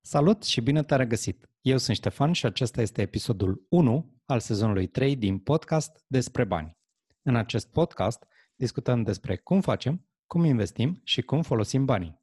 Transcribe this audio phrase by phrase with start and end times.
[0.00, 1.50] Salut și bine te-am regăsit!
[1.60, 6.76] Eu sunt Ștefan și acesta este episodul 1 al sezonului 3 din podcast despre bani.
[7.22, 8.26] În acest podcast
[8.56, 12.20] discutăm despre cum facem, cum investim și cum folosim banii.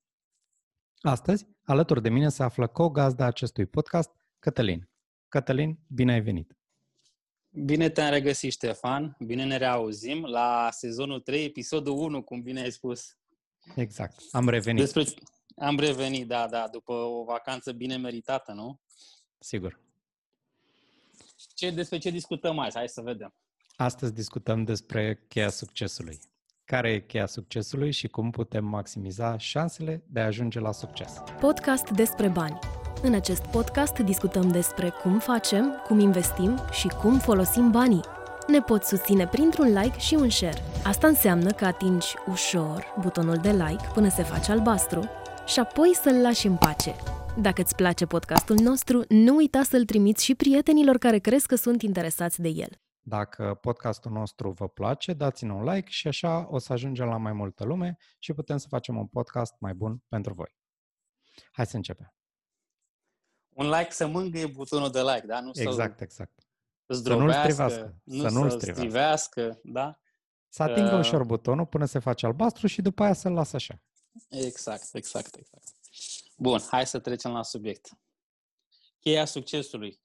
[1.02, 4.90] Astăzi, alături de mine se află co-gazda acestui podcast, Cătălin.
[5.28, 6.58] Cătălin, bine ai venit!
[7.50, 9.16] Bine te-am regăsit, Ștefan.
[9.20, 13.18] Bine ne reauzim la sezonul 3, episodul 1, cum bine ai spus.
[13.76, 14.24] Exact.
[14.32, 14.82] Am revenit.
[14.82, 15.04] Despre...
[15.56, 18.80] Am revenit, da, da, după o vacanță bine meritată, nu?
[19.40, 19.80] Sigur.
[21.56, 22.78] Ce, despre ce discutăm azi?
[22.78, 23.34] Hai să vedem.
[23.76, 26.20] Astăzi discutăm despre cheia succesului.
[26.66, 31.22] Care e cheia succesului și cum putem maximiza șansele de a ajunge la succes?
[31.40, 32.60] Podcast despre bani.
[33.02, 38.04] În acest podcast discutăm despre cum facem, cum investim și cum folosim banii.
[38.48, 40.62] Ne poți susține printr-un like și un share.
[40.84, 45.10] Asta înseamnă că atingi ușor butonul de like până se face albastru
[45.46, 46.96] și apoi să-l lași în pace.
[47.42, 51.82] Dacă îți place podcastul nostru, nu uita să-l trimiți și prietenilor care crezi că sunt
[51.82, 52.70] interesați de el.
[53.02, 57.34] Dacă podcastul nostru vă place, dați-ne un like și așa o să ajungem la mai
[57.34, 60.56] multă lume și putem să facem un podcast mai bun pentru voi.
[61.52, 62.14] Hai să începem.
[63.50, 65.42] Un like să mângâie butonul de like, da?
[65.42, 66.48] Nu exact, să exact.
[66.88, 67.96] Să nu-l strivească.
[68.04, 70.00] Nu să nu-l strivească, strivească, da?
[70.48, 71.00] Să atingă Uh.
[71.00, 73.82] ușor butonul până se face albastru și după aia să-l lasă așa.
[74.30, 75.68] Exact, exact, exact.
[76.38, 77.90] Bun, hai să trecem la subiect.
[79.00, 80.00] Cheia succesului.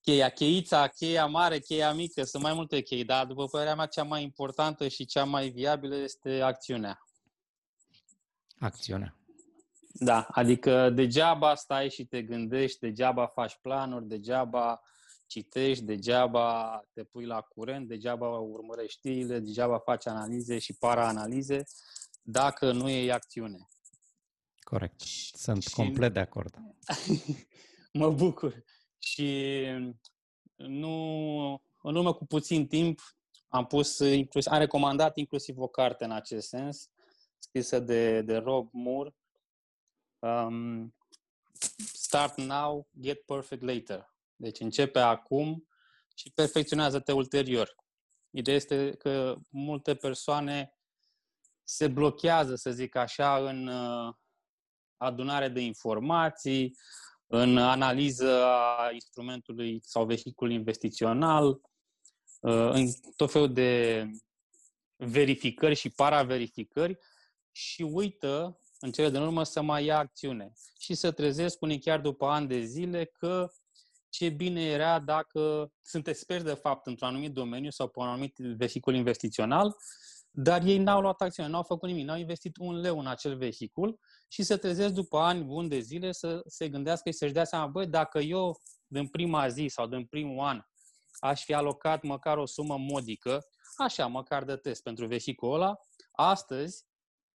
[0.00, 4.02] Cheia, cheița, cheia mare, cheia mică, sunt mai multe chei, dar după părerea mea cea
[4.02, 7.06] mai importantă și cea mai viabilă este acțiunea.
[8.58, 9.16] Acțiunea.
[9.92, 14.82] Da, adică degeaba stai și te gândești, degeaba faci planuri, degeaba
[15.26, 21.64] citești, degeaba te pui la curent, degeaba urmărești știrile, degeaba faci analize și para-analize,
[22.26, 23.68] dacă nu e acțiune.
[24.58, 25.00] Corect.
[25.34, 26.56] Sunt Și- complet de acord.
[27.92, 28.64] mă bucur.
[28.98, 29.62] Și
[30.56, 31.48] nu,
[31.82, 33.00] în urmă cu puțin timp
[33.48, 36.90] am pus, inclusiv, am recomandat inclusiv o carte în acest sens,
[37.38, 39.16] scrisă de, de Rob Moore,
[40.18, 40.94] um,
[41.92, 44.14] Start Now, Get Perfect Later.
[44.36, 45.68] Deci începe acum
[46.14, 47.74] și perfecționează-te ulterior.
[48.30, 50.75] Ideea este că multe persoane
[51.68, 54.14] se blochează, să zic așa, în uh,
[54.96, 56.76] adunare de informații,
[57.26, 61.46] în analiză a instrumentului sau vehicul investițional,
[62.40, 64.04] uh, în tot felul de
[64.96, 66.98] verificări și paraverificări
[67.52, 70.52] și uită în cele din urmă să mai ia acțiune.
[70.78, 73.50] Și să trezesc unii chiar după ani de zile că
[74.08, 78.36] ce bine era dacă sunt experți de fapt într-un anumit domeniu sau pe un anumit
[78.36, 79.76] vehicul investițional,
[80.38, 83.98] dar ei n-au luat acțiune, n-au făcut nimic, n-au investit un leu în acel vehicul
[84.28, 87.66] și se trezesc după ani buni de zile să se gândească și să-și dea seama,
[87.66, 90.60] băi, dacă eu din prima zi sau din primul an
[91.18, 95.76] aș fi alocat măcar o sumă modică, așa, măcar de test pentru vehiculul ăla,
[96.12, 96.84] astăzi,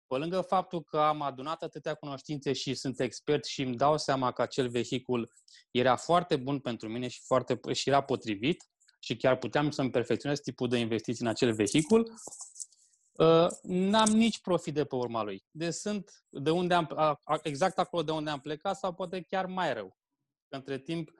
[0.07, 4.33] pe lângă faptul că am adunat atâtea cunoștințe și sunt expert și îmi dau seama
[4.33, 5.33] că acel vehicul
[5.71, 8.65] era foarte bun pentru mine și, foarte, și era potrivit
[8.99, 12.50] și chiar puteam să-mi perfecționez tipul de investiții în acel vehicul, uh,
[13.63, 15.45] n-am nici profit de pe urma lui.
[15.51, 19.21] Deci sunt de unde am, a- a- exact acolo de unde am plecat sau poate
[19.21, 19.99] chiar mai rău.
[20.49, 21.11] Între timp,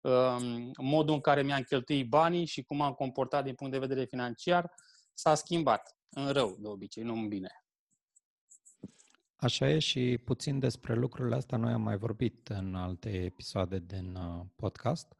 [0.00, 4.04] um, modul în care mi-am cheltuit banii și cum am comportat din punct de vedere
[4.04, 4.72] financiar
[5.14, 7.48] s-a schimbat în rău, de obicei, nu în bine.
[9.36, 14.14] Așa e și puțin despre lucrurile astea noi am mai vorbit în alte episoade din
[14.14, 15.14] uh, podcast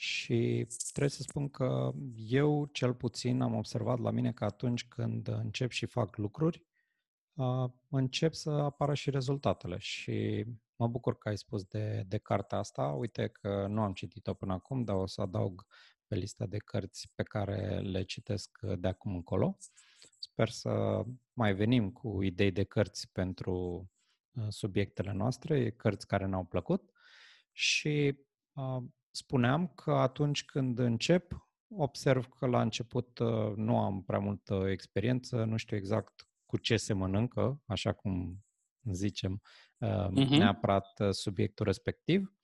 [0.00, 5.28] și trebuie să spun că eu cel puțin am observat la mine că atunci când
[5.28, 6.64] încep și fac lucruri,
[7.34, 10.44] uh, încep să apară și rezultatele și
[10.76, 12.82] mă bucur că ai spus de, de cartea asta.
[12.82, 15.66] Uite că nu am citit-o până acum, dar o să adaug
[16.06, 19.56] pe lista de cărți pe care le citesc de acum încolo.
[20.18, 23.86] Sper să mai venim cu idei de cărți pentru
[24.32, 26.90] uh, subiectele noastre, cărți care ne-au plăcut
[27.52, 28.18] și
[28.52, 34.66] uh, spuneam că atunci când încep, observ că la început uh, nu am prea multă
[34.70, 38.44] experiență, nu știu exact cu ce se mănâncă, așa cum
[38.92, 39.40] zicem
[39.78, 40.34] uh, Mhm.
[40.34, 42.34] neapărat uh, subiectul respectiv.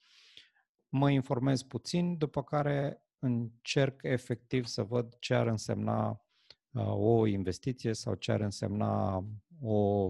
[0.89, 6.09] Mă informez puțin, după care încerc efectiv să văd ce ar însemna
[6.71, 9.25] uh, o investiție sau ce ar însemna
[9.61, 10.07] o,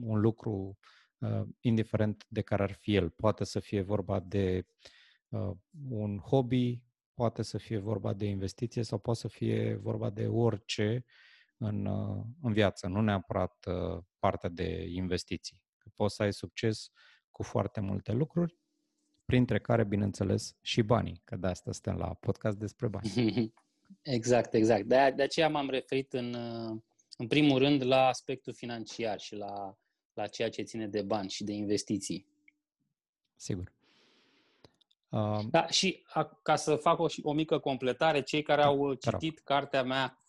[0.00, 0.78] un lucru
[1.18, 3.10] uh, indiferent de care ar fi el.
[3.10, 4.97] Poate să fie vorba de uh,
[5.88, 6.82] un hobby,
[7.14, 11.04] poate să fie vorba de investiție sau poate să fie vorba de orice
[11.56, 15.62] în, uh, în viață, nu neapărat uh, partea de investiții.
[15.78, 16.90] Că poți să ai succes
[17.30, 18.58] cu foarte multe lucruri,
[19.24, 23.12] printre care, bineînțeles, și banii, că de asta suntem la podcast despre bani.
[24.02, 24.84] Exact, exact.
[24.84, 26.34] De, de aceea m-am referit în,
[27.16, 29.78] în primul rând la aspectul financiar și la,
[30.12, 32.26] la ceea ce ține de bani și de investiții.
[33.36, 33.72] Sigur.
[35.08, 39.38] Uh, da, și a, ca să fac o, o mică completare, cei care au citit
[39.38, 40.22] cartea mea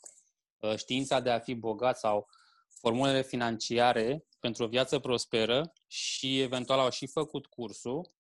[0.60, 2.28] uh, Știința de a fi bogat sau
[2.68, 8.12] Formulele financiare pentru o viață prosperă și eventual au și făcut cursul,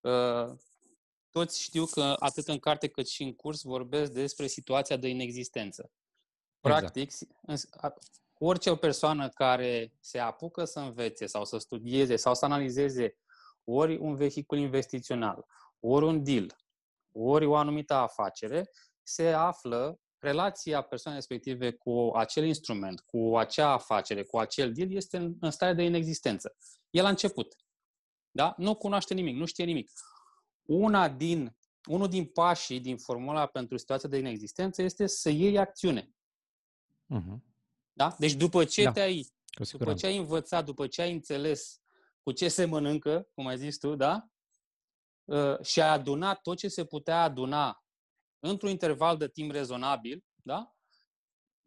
[0.00, 0.56] uh,
[1.30, 5.90] toți știu că atât în carte cât și în curs vorbesc despre situația de inexistență.
[6.60, 6.80] Exact.
[6.80, 7.12] Practic,
[7.46, 8.02] exact.
[8.38, 13.16] orice o persoană care se apucă să învețe sau să studieze sau să analizeze
[13.64, 15.46] ori un vehicul investițional,
[15.80, 16.56] ori un deal,
[17.12, 18.70] ori o anumită afacere,
[19.02, 25.16] se află relația persoanei respective cu acel instrument, cu acea afacere, cu acel deal, este
[25.16, 26.56] în, în stare de inexistență.
[26.90, 27.56] El a început.
[28.30, 28.54] Da?
[28.56, 29.90] Nu cunoaște nimic, nu știe nimic.
[30.62, 31.56] Una din,
[31.88, 36.14] unul din pașii din formula pentru situația de inexistență este să iei acțiune.
[37.14, 37.38] Uh-huh.
[37.92, 38.14] Da?
[38.18, 38.92] Deci după ce da.
[38.92, 39.26] te-ai
[39.72, 41.80] după ce ai învățat, după ce ai înțeles
[42.22, 44.28] cu ce se mănâncă, cum ai zis tu, da?
[45.30, 47.84] Uh, și ai adunat tot ce se putea aduna
[48.38, 50.74] într-un interval de timp rezonabil, da?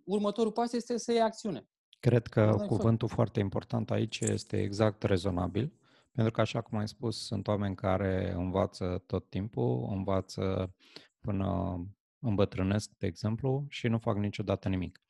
[0.04, 1.68] următorul pas este să iei acțiune.
[2.00, 5.74] Cred că cuvântul foarte important aici este exact rezonabil,
[6.12, 10.76] pentru că, așa cum ai spus, sunt oameni care învață tot timpul, învață
[11.20, 11.78] până
[12.20, 15.02] îmbătrânesc, de exemplu, și nu fac niciodată nimic.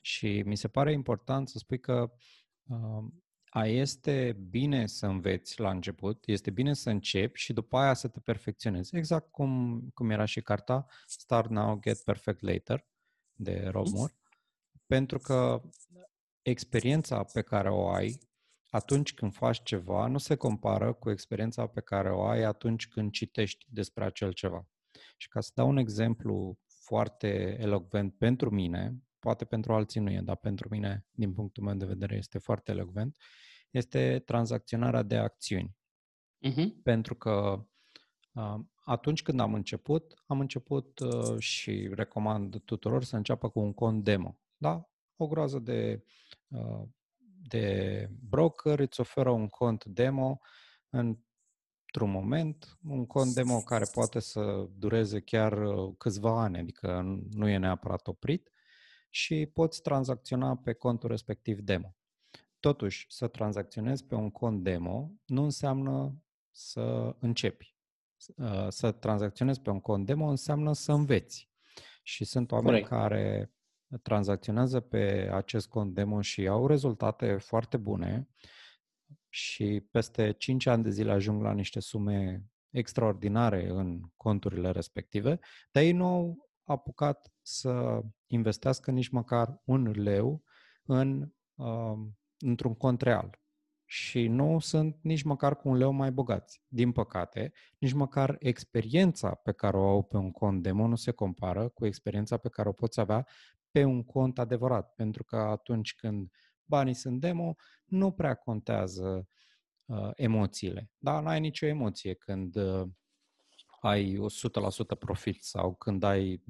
[0.00, 2.12] Și mi se pare important să spui că
[2.66, 3.04] uh,
[3.54, 8.08] a este bine să înveți la început, este bine să începi și după aia să
[8.08, 8.96] te perfecționezi.
[8.96, 12.86] Exact cum, cum era și carta Start Now, Get Perfect Later
[13.32, 13.96] de Rob mhm.
[13.96, 14.14] Moore.
[14.86, 15.62] Pentru că
[16.42, 18.18] experiența pe care o ai
[18.70, 23.12] atunci când faci ceva nu se compară cu experiența pe care o ai atunci când
[23.12, 24.68] citești despre acel ceva.
[25.16, 30.20] Și ca să dau un exemplu foarte elocvent pentru mine, poate pentru alții nu e,
[30.20, 33.16] dar pentru mine, din punctul meu de vedere, este foarte elocvent,
[33.70, 35.76] este tranzacționarea de acțiuni.
[36.48, 36.82] Uh-huh.
[36.82, 37.66] Pentru că
[38.32, 43.72] uh, atunci când am început, am început uh, și recomand tuturor să înceapă cu un
[43.72, 44.38] cont demo.
[44.56, 44.88] Da?
[45.16, 46.04] O groază de,
[46.48, 46.82] uh,
[47.42, 50.40] de broker îți oferă un cont demo
[50.90, 55.58] într-un moment, un cont demo care poate să dureze chiar
[55.98, 58.51] câțiva ani, adică nu e neapărat oprit
[59.14, 61.96] și poți tranzacționa pe contul respectiv demo.
[62.60, 67.76] Totuși, să tranzacționezi pe un cont demo nu înseamnă să începi.
[68.36, 71.50] Uh, să tranzacționezi pe un cont demo înseamnă să înveți.
[72.02, 72.88] Și sunt oameni Corect.
[72.88, 73.52] care
[74.02, 78.28] tranzacționează pe acest cont demo și au rezultate foarte bune
[79.28, 85.38] și peste 5 ani de zile ajung la niște sume extraordinare în conturile respective,
[85.70, 90.42] dar ei nu au apucat să investească nici măcar un leu
[90.84, 91.98] în uh,
[92.38, 93.40] într-un cont real.
[93.84, 96.62] Și nu sunt nici măcar cu un leu mai bogați.
[96.68, 101.10] Din păcate, nici măcar experiența pe care o au pe un cont demo nu se
[101.10, 103.26] compară cu experiența pe care o poți avea
[103.70, 104.94] pe un cont adevărat.
[104.94, 106.30] Pentru că atunci când
[106.64, 107.54] banii sunt demo,
[107.84, 109.28] nu prea contează
[109.84, 110.90] uh, emoțiile.
[110.98, 112.88] Da, n-ai nicio emoție când uh,
[113.82, 114.18] ai
[114.94, 116.42] 100% profit sau când ai 20%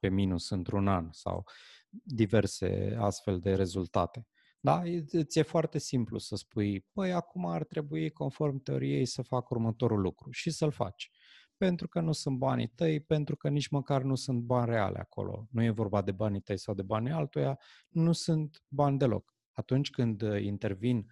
[0.00, 1.44] pe minus într-un an sau
[1.88, 4.26] diverse astfel de rezultate.
[4.60, 4.82] Da?
[5.10, 10.00] Îți e foarte simplu să spui, păi acum ar trebui, conform teoriei, să fac următorul
[10.00, 11.10] lucru și să-l faci.
[11.56, 15.48] Pentru că nu sunt banii tăi, pentru că nici măcar nu sunt bani reale acolo.
[15.50, 19.34] Nu e vorba de banii tăi sau de banii altuia, nu sunt bani deloc.
[19.52, 21.06] Atunci când uh, intervin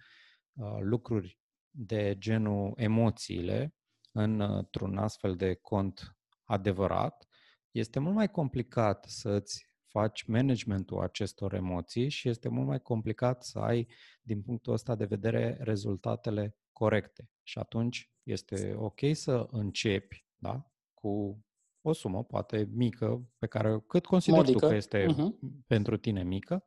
[0.53, 1.39] uh, lucruri
[1.69, 3.75] de genul emoțiile
[4.13, 7.27] într-un astfel de cont adevărat,
[7.71, 13.59] este mult mai complicat să-ți faci managementul acestor emoții și este mult mai complicat să
[13.59, 13.87] ai,
[14.21, 17.29] din punctul ăsta de vedere, rezultatele corecte.
[17.43, 21.43] Și atunci este ok să începi da, cu
[21.81, 24.59] o sumă, poate mică, pe care cât consideri Modică.
[24.59, 25.63] tu că este uh-huh.
[25.67, 26.65] pentru tine mică.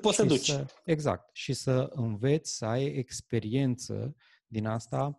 [0.00, 0.50] Poți să duci.
[0.50, 1.30] Să, exact.
[1.32, 4.16] Și să înveți să ai experiență
[4.46, 5.16] din asta, uh,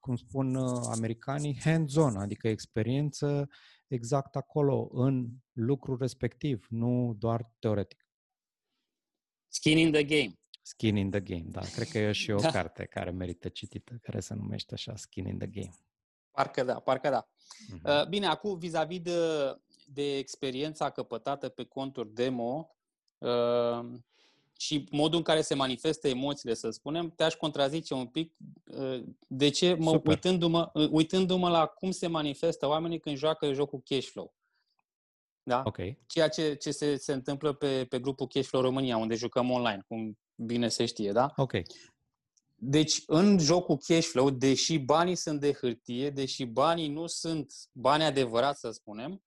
[0.00, 3.48] cum spun uh, americanii, hands-on, adică experiență
[3.86, 8.06] exact acolo, în lucrul respectiv, nu doar teoretic.
[9.48, 10.38] Skin in the game.
[10.62, 11.60] Skin in the game, da.
[11.60, 12.50] Cred că e și o da.
[12.50, 15.74] carte care merită citită, care se numește așa, Skin in the game.
[16.30, 17.26] Parcă da, parcă da.
[17.26, 18.08] Uh-huh.
[18.08, 19.18] Bine, acum vis-a-vis de,
[19.86, 22.70] de experiența căpătată pe conturi demo
[23.18, 24.00] uh,
[24.58, 28.32] și modul în care se manifestă emoțiile, să spunem, te-aș contrazice un pic
[29.26, 29.74] De ce?
[29.74, 34.34] Mă, uitându-mă, uitându-mă la cum se manifestă oamenii când joacă jocul cash flow.
[35.46, 35.62] Da?
[35.66, 35.98] Okay.
[36.06, 40.18] Ceea ce, ce se, se întâmplă pe, pe grupul Cashflow România, unde jucăm online, cum
[40.34, 41.32] bine se știe, da?
[41.36, 41.52] Ok.
[42.54, 48.60] Deci, în jocul Cashflow, deși banii sunt de hârtie, deși banii nu sunt bani adevărați,
[48.60, 49.22] să spunem,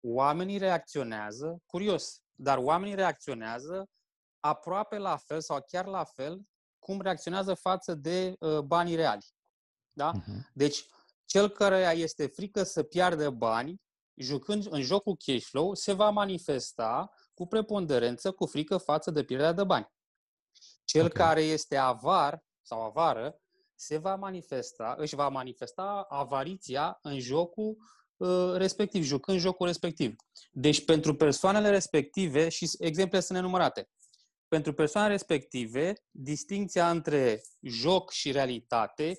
[0.00, 3.88] oamenii reacționează, curios, dar oamenii reacționează
[4.42, 6.40] aproape la fel sau chiar la fel
[6.78, 9.26] cum reacționează față de uh, banii reali.
[9.92, 10.12] Da?
[10.12, 10.50] Uh-huh.
[10.54, 10.86] Deci,
[11.24, 13.80] cel care este frică să piardă bani
[14.14, 19.52] jucând în jocul cash flow, se va manifesta cu preponderență, cu frică față de pierderea
[19.52, 19.88] de bani.
[20.84, 21.26] Cel okay.
[21.26, 23.36] care este avar sau avară
[23.74, 27.76] se va manifesta, își va manifesta avariția în jocul
[28.16, 30.14] uh, respectiv, jucând jocul respectiv.
[30.50, 33.88] Deci pentru persoanele respective, și exemple sunt nenumărate,
[34.52, 39.18] pentru persoanele respective, distinția între joc și realitate,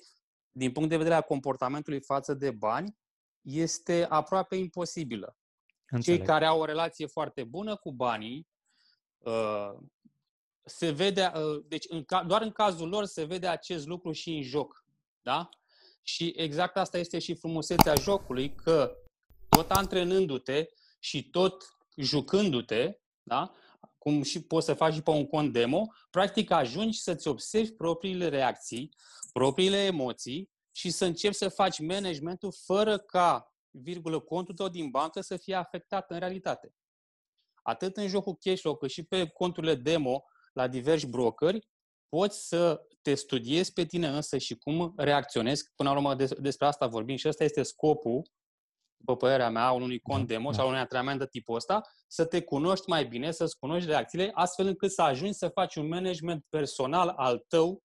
[0.50, 2.96] din punct de vedere al comportamentului față de bani,
[3.40, 5.36] este aproape imposibilă.
[5.86, 6.18] Înțeleg.
[6.18, 8.48] Cei care au o relație foarte bună cu banii,
[9.18, 9.72] uh,
[10.64, 14.42] se vede, uh, deci în, doar în cazul lor se vede acest lucru și în
[14.42, 14.84] joc.
[15.22, 15.48] Da?
[16.02, 18.96] Și exact asta este și frumusețea jocului, că
[19.48, 20.66] tot antrenându-te
[20.98, 23.54] și tot jucându-te, da?
[24.04, 28.28] Cum și poți să faci și pe un cont demo, practic ajungi să-ți observi propriile
[28.28, 28.94] reacții,
[29.32, 35.20] propriile emoții și să începi să faci managementul fără ca, virgulă, contul tău din bancă
[35.20, 36.74] să fie afectat în realitate.
[37.62, 41.68] Atât în jocul cash cât și pe conturile demo la diversi brokeri,
[42.08, 45.72] poți să te studiezi pe tine însă și cum reacționezi.
[45.74, 48.22] Până la urmă despre asta vorbim și ăsta este scopul,
[49.04, 50.56] după părerea mea, unui cont da, demo da.
[50.56, 54.66] sau unui antrenament de tipul ăsta, să te cunoști mai bine, să-ți cunoști reacțiile, astfel
[54.66, 57.82] încât să ajungi să faci un management personal al tău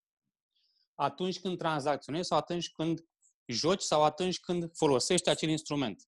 [0.95, 2.99] atunci când tranzacționezi sau atunci când
[3.45, 6.03] joci sau atunci când folosești acel instrument.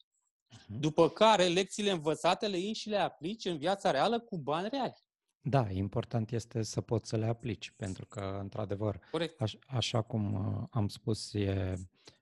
[0.50, 0.80] Mhm.
[0.80, 4.96] După care, lecțiile învățate le iei și le aplici în viața reală cu bani reali.
[5.44, 9.00] Da, important este să poți să le aplici, pentru că, într-adevăr,
[9.38, 11.74] aș, așa cum uh, am spus, e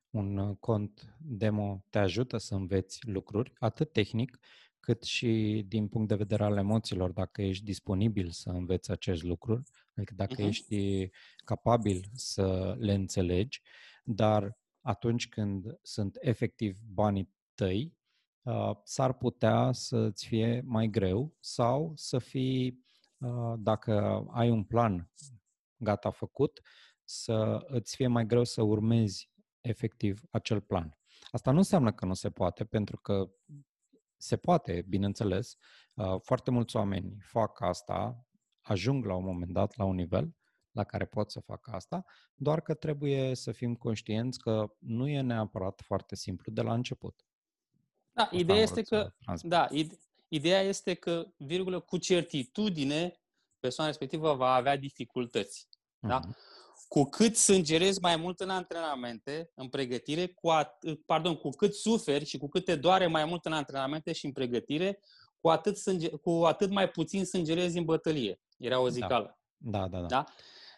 [0.09, 4.39] un cont demo te ajută să înveți lucruri, atât tehnic,
[4.79, 9.63] cât și din punct de vedere al emoțiilor, dacă ești disponibil să înveți acest lucru,
[9.95, 10.47] adică dacă uh-huh.
[10.47, 11.09] ești
[11.45, 13.61] capabil să le înțelegi,
[14.03, 17.97] dar atunci când sunt efectiv banii tăi,
[18.41, 22.85] uh, s-ar putea să-ți fie mai greu sau să fii,
[23.17, 25.11] uh, dacă ai un plan
[25.77, 26.61] gata făcut,
[27.03, 29.28] să îți fie mai greu să urmezi
[29.61, 30.97] efectiv acel plan.
[31.31, 33.29] Asta nu înseamnă că nu se poate, pentru că
[34.17, 35.57] se poate, bineînțeles.
[35.95, 38.25] Uh, foarte mulți oameni fac asta,
[38.61, 40.35] ajung la un moment dat la un nivel
[40.71, 45.21] la care pot să facă asta, doar că trebuie să fim conștienți că nu e
[45.21, 47.25] neapărat foarte simplu de la început.
[48.11, 49.67] Da, asta ideea este că, da,
[50.27, 53.19] ideea este că, virgulă, cu certitudine,
[53.59, 55.67] persoana respectivă va avea dificultăți.
[55.67, 56.07] Uh-huh.
[56.07, 56.19] Da?
[56.79, 56.87] Mhm.
[56.87, 62.25] Cu cât sângerezi mai mult în antrenamente, în pregătire, cu at- pardon, cu cât suferi
[62.25, 64.99] și cu cât te doare mai mult în antrenamente și în pregătire,
[65.41, 68.41] cu atât, sânge, cu atât mai puțin sângerezi în bătălie.
[68.57, 68.89] Era o da.
[68.89, 69.39] zicală.
[69.57, 70.05] Da, da, da.
[70.05, 70.23] da?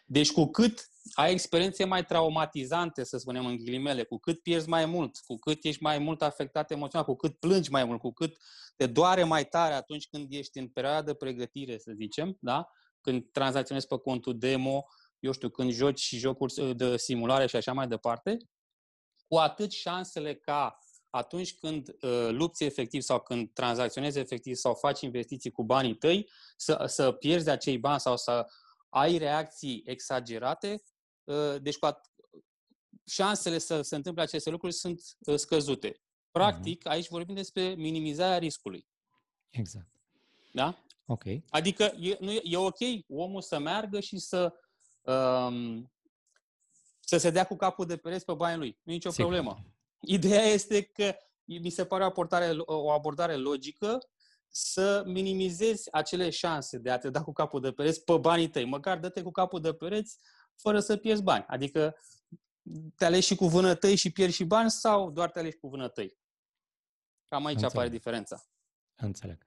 [0.06, 4.86] Deci cu cât ai experiențe mai traumatizante, să spunem în ghilimele, cu cât pierzi mai
[4.86, 8.36] mult, cu cât ești mai mult afectat emoțional, cu cât plângi mai mult, cu cât
[8.76, 12.68] te doare mai tare atunci când ești în perioada de pregătire, să zicem, da?
[13.00, 14.84] când tranzacționezi pe contul demo,
[15.22, 18.36] eu știu, când joci și jocuri de simulare și așa mai departe,
[19.28, 20.78] cu atât șansele ca
[21.10, 26.30] atunci când uh, lupți efectiv sau când tranzacționezi efectiv sau faci investiții cu banii tăi,
[26.56, 28.46] să, să pierzi acei bani sau să
[28.88, 30.82] ai reacții exagerate,
[31.24, 32.10] uh, deci cu at-
[33.06, 36.02] șansele să se întâmple aceste lucruri sunt uh, scăzute.
[36.30, 36.90] Practic, uh-huh.
[36.90, 38.86] aici vorbim despre minimizarea riscului.
[39.50, 39.88] Exact.
[40.52, 40.84] Da?
[41.06, 41.24] Ok.
[41.48, 44.54] Adică e, nu, e ok omul să meargă și să
[45.02, 45.92] um,
[47.00, 48.78] să se dea cu capul de pereți pe banii lui.
[48.82, 49.24] Nu e nicio Sigur.
[49.24, 49.64] problemă.
[50.00, 53.98] Ideea este că mi se pare o abordare, o abordare logică
[54.48, 58.64] să minimizezi acele șanse de a te da cu capul de pereți pe banii tăi.
[58.64, 60.18] Măcar dă-te cu capul de pereți
[60.56, 61.44] fără să pierzi bani.
[61.48, 61.96] Adică
[62.96, 66.18] te alegi și cu vânătăi și pierzi și bani sau doar te alegi cu vânătăi?
[67.28, 67.74] Cam aici Înțeleg.
[67.76, 68.44] apare diferența.
[68.96, 69.42] Înțeleg.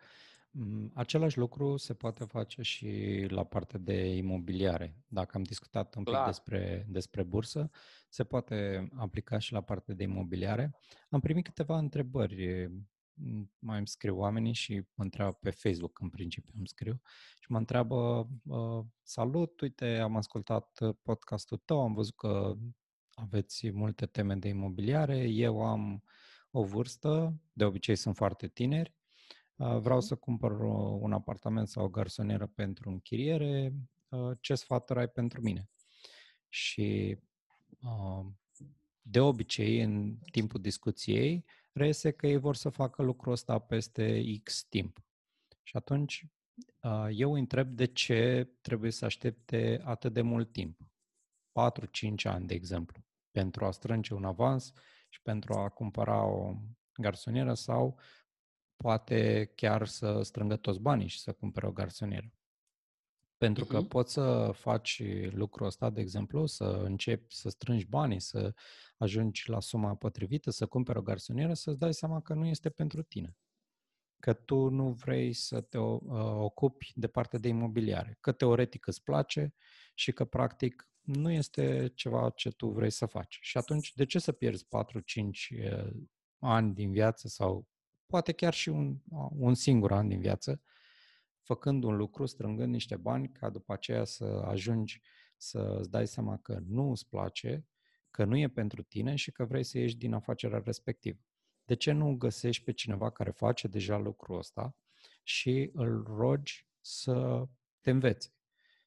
[0.57, 4.97] Mm, același lucru se poate face și la partea de imobiliare.
[5.07, 6.25] Dacă am discutat un pic Clar.
[6.25, 7.69] despre, despre bursă,
[8.09, 10.75] se poate aplica și la partea de imobiliare.
[11.09, 12.67] Am primit câteva întrebări.
[13.13, 17.01] Mm, mai îmi scriu oamenii și mă întreabă pe Facebook, în principiu îmi scriu,
[17.39, 18.29] și mă întreabă,
[19.03, 22.55] salut, uite, am ascultat podcastul tău, am văzut că
[23.13, 25.17] aveți multe teme de imobiliare.
[25.27, 26.03] Eu am
[26.51, 28.95] o vârstă, de obicei sunt foarte tineri.
[29.55, 30.51] Uh, vreau să cumpăr
[31.00, 33.74] un apartament sau o garsonieră pentru închiriere.
[34.09, 35.69] Uh, ce sfat ai pentru mine?
[36.47, 37.17] Și
[37.81, 38.25] uh,
[39.01, 44.63] de obicei, în timpul discuției, reiese că ei vor să facă lucrul ăsta peste X
[44.63, 45.03] timp.
[45.63, 46.25] Și atunci
[47.12, 50.91] eu îi întreb de ce trebuie să aștepte atât de mult timp.
[51.51, 54.74] 4-5 ani, de exemplu, pentru a strânge un avans
[55.09, 56.55] și pentru a cumpăra o
[56.93, 58.00] garsonieră sau
[58.77, 62.34] poate chiar să strângă toți banii și să cumpere o garsonieră.
[63.38, 63.88] Pentru că uh-huh.
[63.88, 68.53] poți să faci lucrul ăsta, de exemplu, să începi să strângi banii, să
[68.98, 73.03] ajungi la suma potrivită, să cumperi o garsonieră, să-ți dai seama că nu este pentru
[73.03, 73.38] tine.
[74.20, 76.00] Că tu nu vrei să te uh,
[76.36, 78.17] ocupi de partea de imobiliare.
[78.20, 79.53] Că teoretic îți place
[79.94, 83.38] și că practic nu este ceva ce tu vrei să faci.
[83.41, 84.67] Și atunci, de ce să pierzi 4-5
[86.39, 87.67] ani din viață sau
[88.07, 88.97] poate chiar și un,
[89.29, 90.62] un singur an din viață,
[91.41, 95.01] făcând un lucru, strângând niște bani, ca după aceea să ajungi
[95.38, 97.67] să îți dai seama că nu îți place,
[98.12, 101.19] că nu e pentru tine și că vrei să ieși din afacerea respectivă.
[101.65, 104.75] De ce nu găsești pe cineva care face deja lucrul ăsta
[105.24, 107.47] și îl rogi să
[107.81, 108.35] te învețe?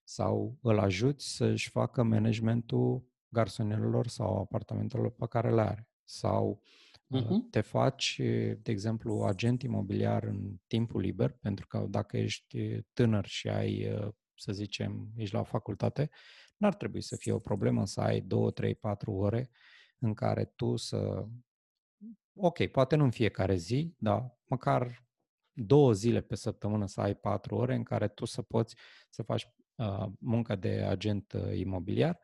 [0.08, 5.88] sau îl ajuți să-și facă managementul garsonierelor sau apartamentelor pe care le are.
[6.04, 6.62] Sau
[7.17, 7.50] uh-huh.
[7.50, 8.17] te faci,
[8.62, 14.09] de exemplu, agent imobiliar în timpul liber, pentru că dacă ești tânăr și ai, uh,
[14.35, 16.11] să zicem, ești la facultate,
[16.57, 19.50] n-ar trebui să fie o problemă să ai 2, 3, 4 ore
[19.99, 21.27] în care tu să...
[22.41, 25.07] Ok, poate nu în fiecare zi, dar măcar
[25.53, 28.77] două zile pe săptămână să ai patru ore în care tu să poți
[29.11, 29.49] să faci
[29.79, 32.19] Uh, munca de agent uh, imobiliar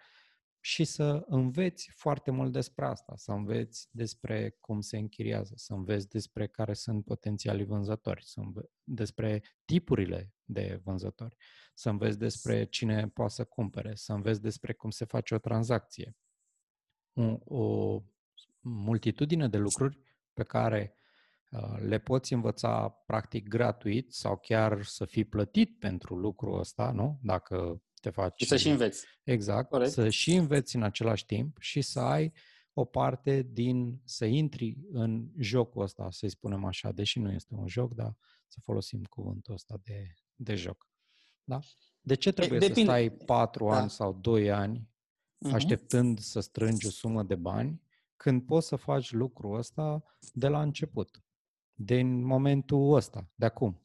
[0.66, 6.08] și să înveți foarte mult despre asta, să înveți despre cum se închiriază, să înveți
[6.08, 11.36] despre care sunt potențialii vânzători, să înve- despre tipurile de vânzători,
[11.74, 16.16] să înveți despre cine poate să cumpere, să înveți despre cum se face o tranzacție.
[17.12, 18.02] O, o
[18.60, 19.98] multitudine de lucruri
[20.32, 20.96] pe care
[21.50, 27.18] uh, le poți învăța practic gratuit sau chiar să fii plătit pentru lucrul ăsta, nu?
[27.22, 28.40] Dacă te faci...
[28.40, 29.06] Și să și înveți.
[29.22, 29.68] Exact.
[29.68, 29.90] Corect.
[29.90, 32.32] Să și înveți în același timp și să ai
[32.72, 34.00] o parte din...
[34.04, 38.16] să intri în jocul ăsta, să-i spunem așa, deși nu este un joc, dar
[38.48, 40.88] să folosim cuvântul ăsta de, de joc.
[41.44, 41.58] Da?
[42.00, 43.76] De ce trebuie e, să stai patru da.
[43.76, 45.52] ani sau doi ani uh-huh.
[45.52, 47.82] așteptând să strângi o sumă de bani
[48.16, 51.24] când poți să faci lucrul ăsta de la început?
[51.74, 53.83] din momentul ăsta, de acum.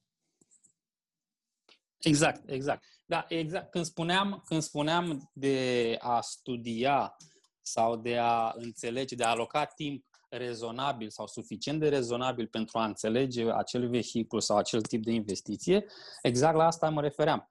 [1.99, 2.83] Exact, exact.
[3.05, 3.71] Da, exact.
[3.71, 7.15] Când spuneam, când spuneam de a studia
[7.61, 12.85] sau de a înțelege, de a aloca timp rezonabil sau suficient de rezonabil pentru a
[12.85, 15.85] înțelege acel vehicul sau acel tip de investiție,
[16.21, 17.49] exact la asta mă refeream.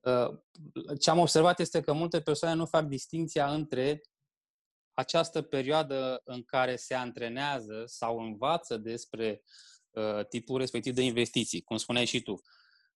[0.00, 0.38] Uh,
[1.00, 4.00] ce am observat este că multe persoane nu fac distinția între
[4.94, 9.42] această perioadă în care se antrenează sau învață despre
[9.90, 12.42] uh, tipul respectiv de investiții, cum spuneai și tu.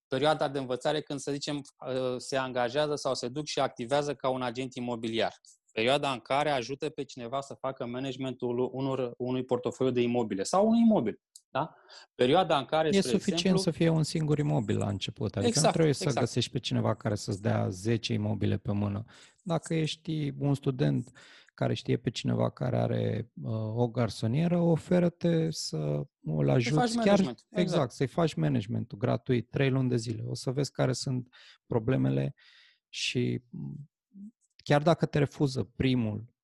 [0.09, 4.29] Perioada de învățare când, să zicem, uh, se angajează sau se duc și activează ca
[4.29, 5.35] un agent imobiliar.
[5.73, 10.66] Perioada în care ajută pe cineva să facă managementul unor, unui portofoliu de imobile sau
[10.66, 11.21] unui imobil.
[11.51, 11.75] Da?
[12.14, 13.59] Perioada în care, E suficient exemplu...
[13.59, 15.37] să fie un singur imobil la început.
[15.37, 16.27] Adică exact, nu trebuie să exact.
[16.27, 19.05] găsești pe cineva care să-ți dea 10 imobile pe mână.
[19.42, 21.12] Dacă ești un student
[21.57, 27.45] care știe pe cineva care are uh, o garsonieră, oferă-te să îl ajuți chiar exact,
[27.49, 30.23] exact, să-i faci managementul gratuit, trei luni de zile.
[30.27, 31.35] O să vezi care sunt
[31.66, 32.35] problemele
[32.88, 33.90] și mm,
[34.57, 36.35] chiar dacă te refuză primul,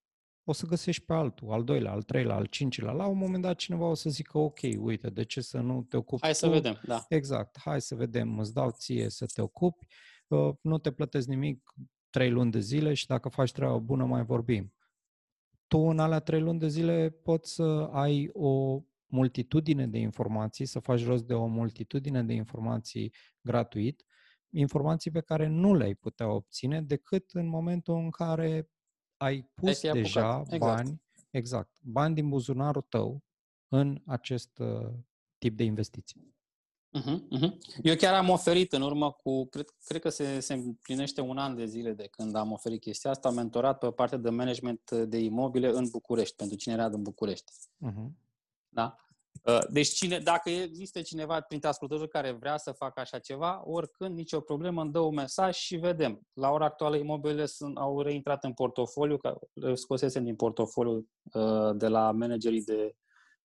[0.45, 2.93] o să găsești pe altul, al doilea, al treilea, al cincilea.
[2.93, 5.97] La un moment dat cineva o să zică, ok, uite, de ce să nu te
[5.97, 6.37] ocupi Hai tu?
[6.37, 7.05] să vedem, da.
[7.09, 9.87] Exact, hai să vedem, îți dau ție să te ocupi,
[10.29, 11.75] uh, nu te plătesc nimic,
[12.11, 14.73] trei luni de zile și dacă faci treaba bună mai vorbim
[15.73, 20.79] tu în alea trei luni de zile poți să ai o multitudine de informații, să
[20.79, 24.05] faci rost de o multitudine de informații gratuit,
[24.51, 28.71] informații pe care nu le-ai putea obține decât în momentul în care
[29.17, 30.59] ai pus deja exact.
[30.59, 33.25] bani, exact, bani din buzunarul tău
[33.69, 34.93] în acest uh,
[35.39, 36.32] tip de investiții.
[36.99, 37.53] Uh-huh, uh-huh.
[37.83, 41.57] Eu chiar am oferit în urmă cu, cred, cred că se, se împlinește un an
[41.57, 45.19] de zile de când am oferit chestia asta, am mentorat pe partea de management de
[45.19, 47.53] imobile în București, pentru cine era din București.
[47.87, 48.11] Uh-huh.
[48.69, 48.97] Da?
[49.43, 54.17] Uh, deci cine, dacă există cineva printre ascultători care vrea să facă așa ceva, oricând,
[54.17, 56.21] nicio problemă, îmi dă un mesaj și vedem.
[56.33, 59.19] La ora actuală, imobilele sunt, au reintrat în portofoliu,
[59.53, 62.97] le scosesem din portofoliu uh, de la managerii de,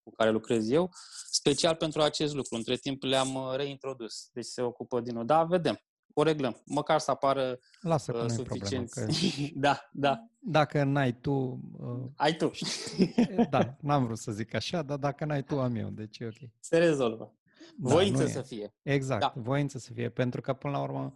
[0.08, 0.89] cu care lucrez eu,
[1.32, 2.56] special pentru acest lucru.
[2.56, 5.24] Între timp le-am uh, reintrodus, deci se ocupă din nou.
[5.24, 5.82] Da, vedem
[6.20, 6.62] o reglăm.
[6.65, 8.89] Măcar să apară Lasă că uh, suficient.
[8.89, 9.43] Problemă, că...
[9.65, 10.28] da, da.
[10.39, 11.60] Dacă n-ai tu...
[11.78, 12.10] Uh...
[12.26, 12.52] Ai tu.
[13.50, 16.50] da, n-am vrut să zic așa, dar dacă n-ai tu, am eu, deci e ok.
[16.60, 17.36] Se rezolvă.
[17.76, 18.74] Da, voință să fie.
[18.82, 19.34] Exact, da.
[19.36, 21.14] voință să fie, pentru că până la urmă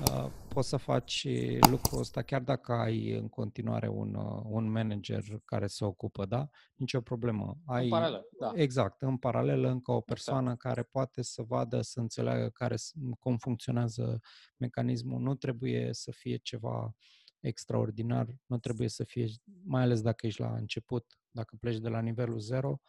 [0.00, 1.26] uh, poți să faci
[1.70, 6.48] lucrul ăsta chiar dacă ai în continuare un, uh, un manager care se ocupă, da?
[6.74, 7.58] Nici o problemă.
[7.66, 8.52] Ai, în paralel, da.
[8.54, 10.06] Exact, în paralel încă o exact.
[10.06, 10.60] persoană exact.
[10.60, 12.74] care poate să vadă, să înțeleagă care,
[13.18, 14.20] cum funcționează
[14.56, 15.20] mecanismul.
[15.20, 16.94] Nu trebuie să fie ceva
[17.40, 19.26] extraordinar, nu trebuie să fie,
[19.64, 22.80] mai ales dacă ești la început, dacă pleci de la nivelul 0,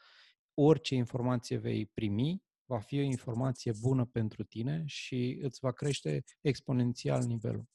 [0.54, 6.24] orice informație vei primi, va fi o informație bună pentru tine și îți va crește
[6.42, 7.66] exponențial nivelul.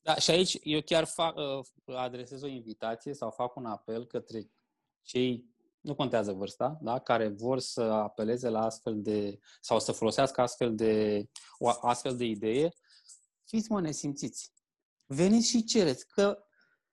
[0.00, 4.50] Da, și aici eu chiar fac, uh, adresez o invitație sau fac un apel către
[5.02, 5.44] cei,
[5.80, 10.74] nu contează vârsta, da, care vor să apeleze la astfel de, sau să folosească astfel
[10.74, 11.24] de,
[11.58, 12.72] o astfel de idee,
[13.44, 14.52] fiți mă nesimțiți.
[15.06, 16.38] Veniți și cereți, că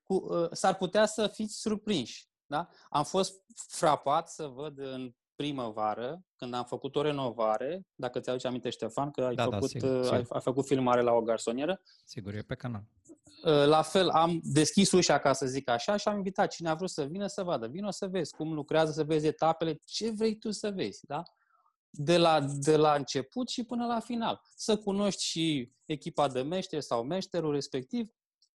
[0.03, 2.29] cu, uh, s-ar putea să fiți surprinși.
[2.45, 2.69] Da?
[2.89, 8.69] Am fost frapat să văd în primăvară, când am făcut o renovare, dacă ți-aduce aminte,
[8.69, 11.81] Ștefan, că ai, da, da făcut, da, sigur, ai, ai făcut filmare la o garsonieră.
[12.05, 12.83] Sigur, e pe canal.
[13.45, 16.73] Ă, la fel, am deschis ușa, ca să zic așa, și am invitat cine a
[16.73, 17.67] vrut să vină să vadă.
[17.67, 21.23] Vino să vezi cum lucrează, să vezi etapele, ce vrei tu să vezi, da?
[21.89, 24.41] De la, de la început și până la final.
[24.55, 28.09] Să cunoști și echipa de meșteri sau meșterul respectiv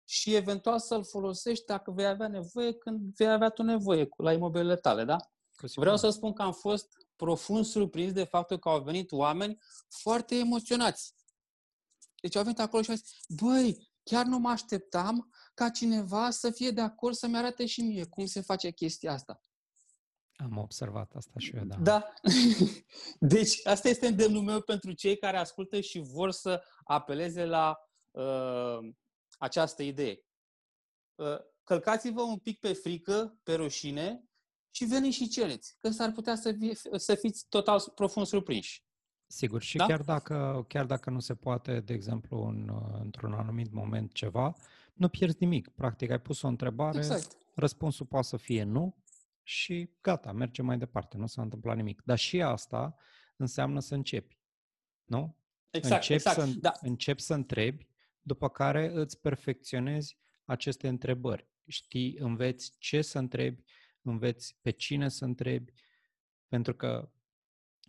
[0.04, 4.76] și eventual să-l folosești dacă vei avea nevoie când vei avea tu nevoie la imobilele
[4.76, 5.18] tale, da?
[5.76, 10.36] Vreau să spun că am fost profund surprins de faptul că au venit oameni foarte
[10.36, 11.16] emoționați.
[12.22, 16.52] Deci au venit acolo și au zis, băi, chiar nu mă așteptam ca cineva să
[16.52, 19.42] fie de acord să-mi arate și mie cum se face chestia asta.
[20.36, 21.76] Am observat asta și eu, da.
[21.76, 22.14] Da.
[23.34, 27.78] Deci, asta este îndemnul meu pentru cei care ascultă și vor să apeleze la
[28.12, 28.94] uh,
[29.38, 30.26] această idee.
[31.16, 34.27] Uh, călcați-vă un pic pe frică, pe rușine
[34.72, 38.86] și veniți și cereți, că s-ar putea să, fie, să fiți total profund surprinși.
[39.28, 39.86] Sigur, și da?
[39.86, 44.56] chiar, dacă, chiar dacă nu se poate, de exemplu, în, într-un anumit moment ceva,
[44.94, 45.70] nu pierzi nimic.
[45.70, 47.38] Practic, ai pus o întrebare, exact.
[47.56, 49.04] răspunsul poate să fie nu
[49.44, 52.02] și gata, merge mai departe, nu s-a întâmplat nimic.
[52.06, 52.96] Dar și asta
[53.36, 54.40] înseamnă să începi,
[55.06, 55.38] nu?
[55.70, 56.52] Exact, începi exact.
[56.52, 56.72] Să, da.
[56.82, 57.88] începi să întrebi,
[58.22, 61.48] după care îți perfecționezi aceste întrebări.
[61.68, 63.64] Știi, înveți ce să întrebi,
[64.10, 65.72] înveți pe cine să întrebi,
[66.48, 67.12] pentru că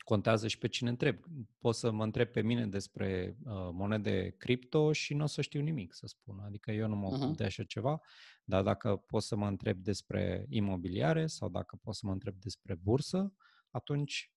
[0.08, 1.24] contează și pe cine întreb.
[1.58, 5.60] Poți să mă întreb pe mine despre uh, monede cripto și nu o să știu
[5.60, 6.38] nimic, să spun.
[6.44, 7.36] Adică eu nu mă ocup uh-huh.
[7.36, 8.00] de așa ceva,
[8.44, 12.74] dar dacă poți să mă întreb despre imobiliare sau dacă poți să mă întreb despre
[12.74, 13.32] bursă,
[13.70, 14.32] atunci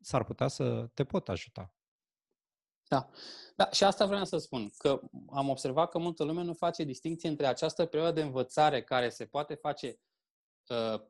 [0.00, 1.72] s-ar putea să te pot ajuta.
[2.88, 3.08] Da.
[3.56, 5.00] da, și asta vreau să spun, că
[5.30, 9.26] am observat că multă lume nu face distinție între această perioadă de învățare care se
[9.26, 10.07] poate face Uh,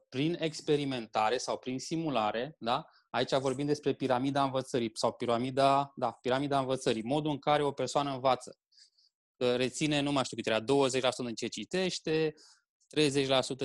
[0.08, 2.86] prin experimentare sau prin simulare, da?
[3.10, 8.12] Aici vorbim despre piramida învățării sau piramida, da, piramida învățării, modul în care o persoană
[8.12, 8.58] învață.
[9.36, 10.64] Reține, nu mai știu cât era, 20%
[11.24, 12.34] din ce citește,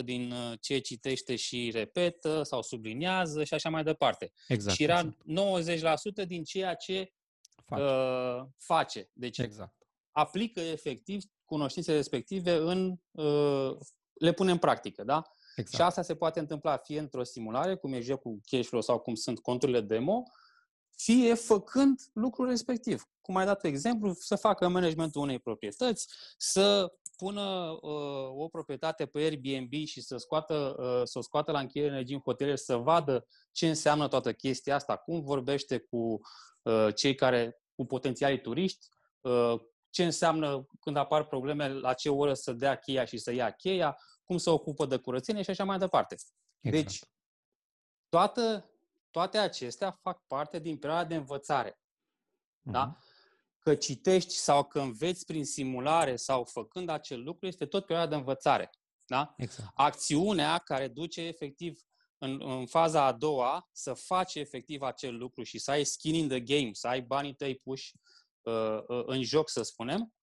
[0.02, 4.34] 30% din uh, ce citește și repetă sau subliniază și așa mai departe.
[4.48, 6.24] Exact, și era exact.
[6.24, 7.14] 90% din ceea ce
[7.66, 7.84] face.
[7.84, 9.10] Uh, face.
[9.14, 9.76] Deci exact.
[10.12, 13.78] aplică efectiv cunoștințele respective în uh,
[14.14, 15.22] le pune în practică, da?
[15.56, 15.76] Exact.
[15.76, 19.40] Și asta se poate întâmpla fie într-o simulare, cum e cu Cashflow sau cum sunt
[19.40, 20.24] conturile demo,
[20.96, 23.04] fie făcând lucrul respectiv.
[23.22, 29.20] Cum ai dat exemplu, să facă managementul unei proprietăți, să pună uh, o proprietate pe
[29.20, 33.28] Airbnb și să, scoată, uh, să o scoată la încheiere energie în hotelier, să vadă
[33.52, 36.20] ce înseamnă toată chestia asta, cum vorbește cu
[36.62, 38.88] uh, cei care, cu potențialii turiști,
[39.22, 39.56] uh,
[39.90, 43.98] ce înseamnă când apar probleme, la ce oră să dea cheia și să ia cheia,
[44.26, 46.16] cum se ocupă de curățenie și așa mai departe.
[46.62, 46.84] Exact.
[46.84, 47.00] Deci,
[48.10, 48.70] toată,
[49.12, 51.72] toate acestea fac parte din perioada de învățare.
[51.72, 52.72] Uh-huh.
[52.72, 52.86] Da?
[52.86, 53.04] Mhm.
[53.60, 58.16] Că citești sau că înveți prin simulare sau făcând acel lucru este tot perioada de
[58.16, 58.70] învățare.
[59.06, 59.34] Da?
[59.38, 59.72] Exact.
[59.74, 61.80] Acțiunea care duce efectiv
[62.18, 66.28] în, în faza a doua să faci efectiv acel lucru și să ai skin in
[66.28, 67.96] the game, să ai banii tăi puși
[68.42, 70.14] uh, uh, în joc, să spunem,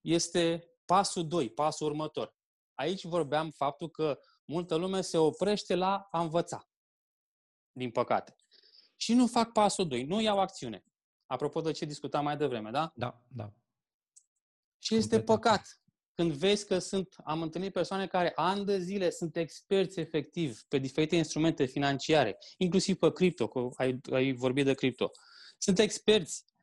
[0.00, 2.35] este pasul 2, pasul următor
[2.76, 6.68] aici vorbeam faptul că multă lume se oprește la a învăța,
[7.72, 8.36] din păcate.
[8.96, 10.84] și nu fac pasul 2, nu iau acțiune.
[11.26, 12.92] Apropo de ce discutam mai devreme, da?
[12.94, 13.52] Da, da.
[14.78, 15.80] Și este păcat
[16.16, 20.78] când vezi că sunt, am întâlnit persoane care ani de zile sunt experți efectiv pe
[20.78, 25.10] diferite instrumente financiare, inclusiv pe cripto, că ai, ai vorbit de cripto.
[25.58, 26.55] Sunt experți, uh,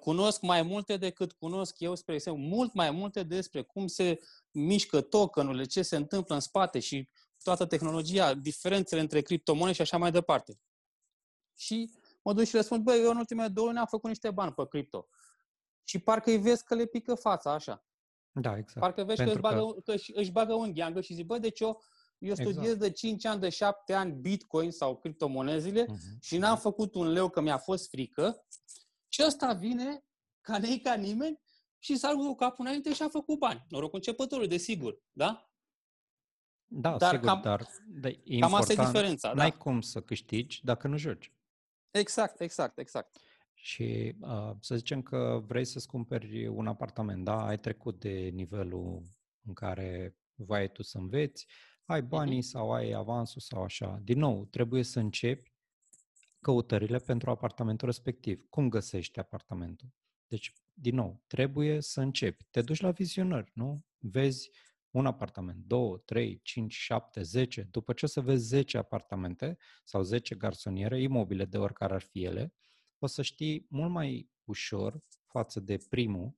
[0.00, 4.18] cunosc mai multe decât cunosc eu, spre exemplu, mult mai multe despre cum se
[4.50, 7.08] mișcă tokenurile, ce se întâmplă în spate și
[7.42, 10.60] toată tehnologia, diferențele între criptomonede și așa mai departe.
[11.56, 11.90] Și
[12.22, 14.52] mă duc și le spun, băi, eu în ultimele două luni am făcut niște bani
[14.52, 15.08] pe cripto.
[15.84, 17.84] Și parcă îi vezi că le pică fața așa.
[18.32, 18.78] Da, exact.
[18.80, 19.80] Parcă vezi Pentru că, își bagă, că...
[19.80, 21.82] că își, își bagă un gheangă și zic, bă, deci eu,
[22.18, 22.80] eu studiez exact.
[22.80, 26.20] de 5 ani, de 7 ani Bitcoin sau criptomonezile uh-huh.
[26.20, 28.44] și n-am făcut un leu că mi-a fost frică
[29.12, 30.04] și ăsta vine
[30.40, 31.40] ca nei ca nimeni
[31.78, 33.64] și s-a cu capul înainte și a făcut bani.
[33.68, 35.46] Noroc începătorul, desigur, da?
[36.66, 39.32] Da, dar sigur, cam, dar de, e cam asta e diferența.
[39.32, 39.56] N-ai da.
[39.56, 41.32] cum să câștigi dacă nu joci.
[41.90, 43.16] Exact, exact, exact.
[43.54, 47.46] Și uh, să zicem că vrei să-ți cumperi un apartament, da?
[47.46, 49.04] Ai trecut de nivelul
[49.46, 51.46] în care vai tu să înveți,
[51.84, 54.00] ai banii sau ai avansul sau așa.
[54.02, 55.51] Din nou, trebuie să începi
[56.42, 58.46] căutările pentru apartamentul respectiv.
[58.48, 59.88] Cum găsești apartamentul?
[60.26, 62.44] Deci, din nou, trebuie să începi.
[62.50, 63.84] Te duci la vizionări, nu?
[63.98, 64.50] Vezi
[64.90, 67.62] un apartament, două, trei, cinci, șapte, zece.
[67.70, 72.24] După ce o să vezi 10 apartamente sau 10 garsoniere, imobile de oricare ar fi
[72.24, 72.54] ele,
[72.98, 76.36] o să știi mult mai ușor față de primul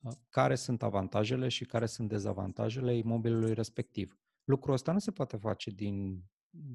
[0.00, 4.18] uh, care sunt avantajele și care sunt dezavantajele imobilului respectiv.
[4.44, 6.24] Lucrul ăsta nu se poate face din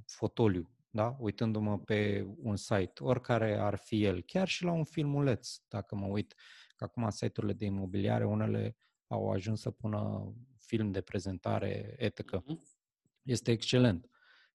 [0.05, 1.15] fotoliu, da?
[1.19, 6.05] uitându-mă pe un site, oricare ar fi el, chiar și la un filmuleț, dacă mă
[6.05, 6.33] uit,
[6.75, 8.75] că acum site-urile de imobiliare, unele
[9.07, 12.43] au ajuns să pună film de prezentare etică.
[12.45, 12.67] Mhm.
[13.21, 14.09] Este excelent.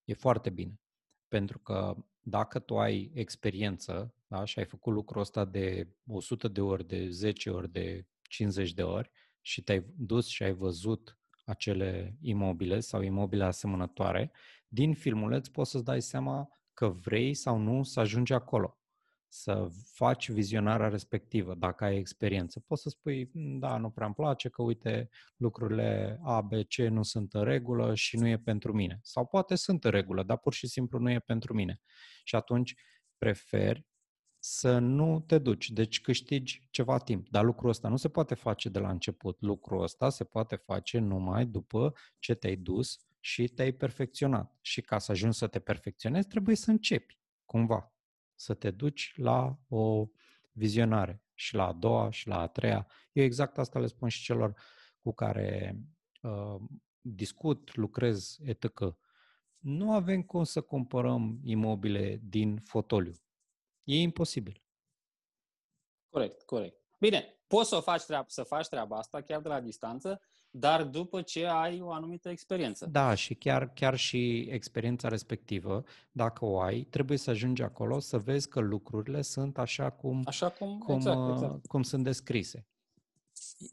[0.04, 0.80] E foarte bine.
[1.28, 6.60] Pentru că dacă tu ai experiență da, și ai făcut lucrul ăsta de 100 de
[6.60, 12.16] ori, de 10 ori, de 50 de ori și te-ai dus și ai văzut acele
[12.20, 14.32] imobile sau imobile asemănătoare,
[14.74, 18.78] din filmuleț poți să-ți dai seama că vrei sau nu să ajungi acolo
[19.36, 22.60] să faci vizionarea respectivă, dacă ai experiență.
[22.60, 26.76] Poți să spui, mm, da, nu prea îmi place, că uite, lucrurile A, B, C
[26.76, 28.98] nu sunt în regulă și nu e pentru mine.
[29.02, 31.80] Sau poate sunt în regulă, dar pur și simplu nu e pentru mine.
[32.24, 32.74] Și atunci
[33.18, 33.86] preferi
[34.38, 35.70] să nu te duci.
[35.70, 37.28] Deci câștigi ceva timp.
[37.28, 39.40] Dar lucrul ăsta nu se poate face de la început.
[39.40, 44.58] Lucrul ăsta se poate face numai după ce te-ai dus și te-ai perfecționat.
[44.60, 47.92] Și ca să ajungi să te perfecționezi, trebuie să începi, cumva
[48.34, 50.08] să te duci la o
[50.52, 52.86] vizionare și la a doua și la a treia.
[53.12, 54.60] Eu exact asta le spun și celor
[55.02, 55.78] cu care
[56.22, 56.60] uh,
[57.00, 58.96] discut, lucrez, etc.
[59.58, 63.12] Nu avem cum să cumpărăm imobile din fotoliu.
[63.84, 64.64] E imposibil.
[66.08, 66.80] Corect, corect.
[66.98, 70.20] Bine, poți să, faci treaba, să faci treaba asta chiar de la distanță,
[70.56, 72.86] dar după ce ai o anumită experiență.
[72.86, 78.18] Da, și chiar, chiar și experiența respectivă, dacă o ai, trebuie să ajungi acolo să
[78.18, 81.66] vezi că lucrurile sunt așa cum, așa cum, cum, exact, exact.
[81.66, 82.66] cum sunt descrise.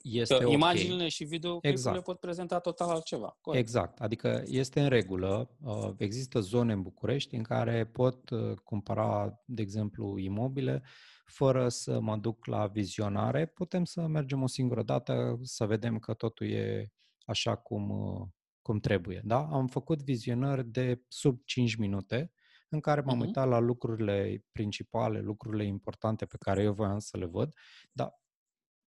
[0.02, 0.54] Este că okay.
[0.54, 1.96] Imaginile și video exact.
[1.96, 3.38] le pot prezenta total altceva.
[3.42, 3.64] Corect.
[3.64, 5.50] Exact, adică este în regulă.
[5.64, 10.84] Uh, există zone în București în care pot uh, cumpăra, de exemplu, imobile
[11.26, 16.14] fără să mă duc la vizionare, putem să mergem o singură dată, să vedem că
[16.14, 16.92] totul e
[17.26, 18.28] așa cum, uh,
[18.62, 19.22] cum trebuie.
[19.24, 19.48] Da?
[19.52, 22.32] Am făcut vizionări de sub 5 minute,
[22.70, 23.26] în care m-am uh-huh.
[23.26, 27.54] uitat la lucrurile principale, lucrurile importante pe care eu voiam să le văd,
[27.92, 28.21] dar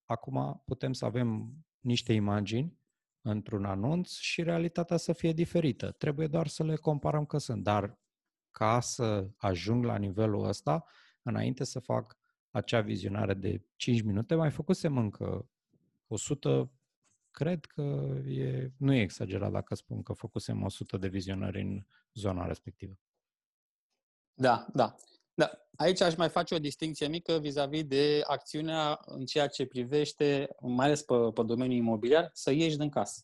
[0.05, 2.79] acum putem să avem niște imagini
[3.21, 5.90] într-un anunț și realitatea să fie diferită.
[5.90, 7.62] Trebuie doar să le comparăm că sunt.
[7.62, 7.99] Dar
[8.51, 10.85] ca să ajung la nivelul ăsta,
[11.23, 12.19] înainte să fac
[12.51, 15.49] acea vizionare de 5 minute, mai făcusem încă
[16.07, 16.71] 100,
[17.31, 17.83] cred că
[18.27, 22.99] e, nu e exagerat dacă spun că făcusem 100 de vizionări în zona respectivă.
[24.35, 24.95] Da, da.
[25.35, 30.49] Da, aici aș mai face o distinție mică vis-a-vis de acțiunea în ceea ce privește,
[30.61, 33.23] mai ales pe, pe domeniul imobiliar, să ieși din casă.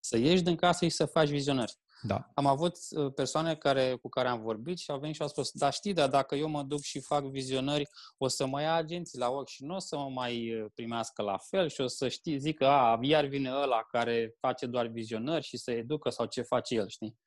[0.00, 1.78] Să ieși din casă și să faci vizionări.
[2.02, 2.30] Da.
[2.34, 5.50] Am avut uh, persoane care, cu care am vorbit și au venit și au spus,
[5.50, 9.18] da știi, dar dacă eu mă duc și fac vizionări, o să mă ia agenții
[9.18, 12.08] la ochi și nu o să mă mai uh, primească la fel și o să
[12.08, 16.26] știi, zic că a, iar vine ăla care face doar vizionări și se educă sau
[16.26, 17.18] ce face el, știi?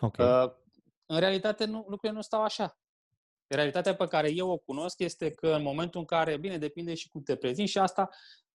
[0.00, 0.44] Okay.
[0.44, 0.52] Uh,
[1.06, 2.78] în realitate nu, lucrurile nu stau așa.
[3.46, 7.08] Realitatea pe care eu o cunosc este că în momentul în care, bine, depinde și
[7.08, 8.08] cum te prezinți și asta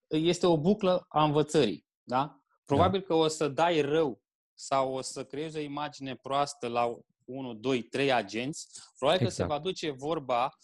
[0.08, 1.86] este o buclă a învățării.
[2.04, 2.41] Da?
[2.65, 3.06] Probabil da.
[3.06, 4.21] că o să dai rău
[4.54, 9.23] sau o să creezi o imagine proastă la 1, 2, 3 agenți, probabil exact.
[9.23, 9.49] că se Exact.
[9.49, 10.58] va duce vorba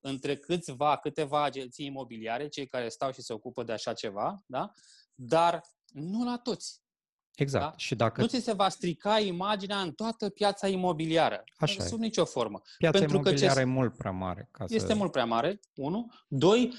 [0.00, 4.72] între câțiva, câteva agenții imobiliare, cei care stau și se ocupă de așa ceva, da?
[5.14, 6.83] dar nu la toți.
[7.34, 7.64] Exact.
[7.64, 7.72] Da?
[7.76, 11.44] Și dacă Nu ți se va strica imaginea în toată piața imobiliară.
[11.56, 12.04] Așa Sub e.
[12.04, 12.60] nicio formă.
[12.78, 14.94] piața pentru că ce- imobiliară e mult prea mare ca Este să...
[14.94, 16.06] mult prea mare, unu.
[16.28, 16.72] Doi,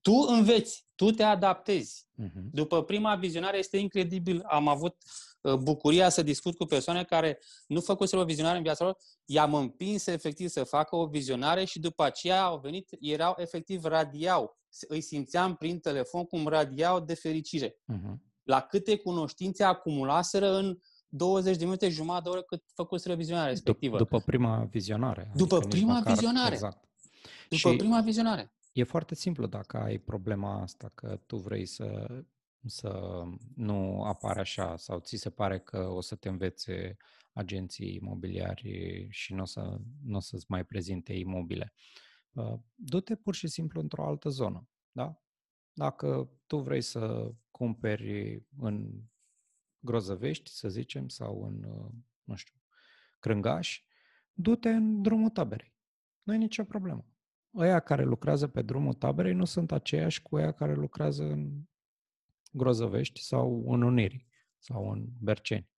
[0.00, 2.06] tu înveți, tu te adaptezi.
[2.14, 2.48] Mhm.
[2.52, 4.42] După prima vizionare este incredibil.
[4.44, 4.96] Am avut
[5.40, 9.54] uh, bucuria să discut cu persoane care nu făcuseră o vizionare în viața lor, i-am
[9.54, 14.60] împins efectiv să facă o vizionare și după aceea au venit, erau efectiv radiau.
[14.88, 17.76] Îi simțeam prin telefon cum radiau de fericire.
[17.84, 18.22] Mhm.
[18.42, 20.78] La câte cunoștințe acumulaseră în
[21.08, 23.96] 20 de minute, jumătate de oră cât făcuseră vizionarea respectivă.
[23.96, 25.32] Dup- după prima vizionare.
[25.34, 26.52] După adică nici prima măcar- vizionare.
[26.54, 26.88] Exact.
[27.48, 28.52] după și- prima vizionare.
[28.72, 32.06] E foarte simplu dacă ai problema asta, că tu vrei să,
[32.66, 33.22] să
[33.54, 36.96] nu apare așa sau ți se pare că o să te învețe
[37.32, 41.72] agenții imobiliari și nu o, să, nu o să-ți mai prezinte imobile.
[42.32, 44.68] Uh, Du-te pur și simplu într-o altă zonă.
[44.92, 45.22] Da?
[45.72, 47.30] Dacă tu vrei să
[47.62, 49.02] cumperi în
[49.78, 51.90] Grozăvești, să zicem, sau în, uh,
[52.24, 52.54] nu știu,
[53.18, 53.82] Crângaș,
[54.32, 55.74] du-te în drumul taberei.
[56.22, 57.06] Nu e nicio problemă
[57.56, 61.62] ăia care lucrează pe drumul taberei nu sunt aceiași cu ăia care lucrează în
[62.52, 64.26] Grozăvești sau în Unirii
[64.58, 65.70] sau în Berceni.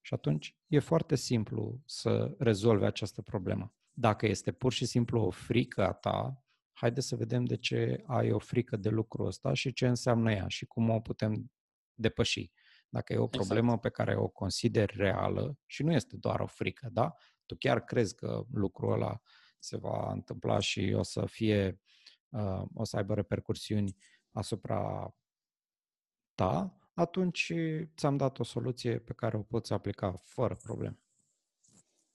[0.00, 3.74] Și atunci e foarte simplu să rezolvi această problemă.
[3.92, 6.42] Dacă este pur și simplu o frică a ta,
[6.80, 10.48] haide să vedem de ce ai o frică de lucrul ăsta și ce înseamnă ea
[10.48, 11.52] și cum o putem
[11.94, 12.50] depăși.
[12.88, 13.46] Dacă e o Exact.
[13.46, 17.14] problemă pe care o consideri reală și nu este doar o frică, da?
[17.46, 19.20] Tu chiar crezi că lucrul ăla
[19.58, 21.80] se va întâmpla și o să fie,
[22.28, 23.96] uh, o să aibă repercursiuni
[24.32, 25.14] asupra
[26.34, 27.52] ta, atunci
[27.96, 30.98] ți-am dat o soluție pe care o poți aplica fără probleme.